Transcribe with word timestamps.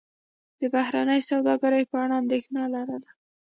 د 0.59 0.61
بهرنۍ 0.73 1.21
سوداګرۍ 1.31 1.83
په 1.91 1.95
اړه 2.03 2.15
اندېښنه 2.21 2.61
لرله. 2.73 3.09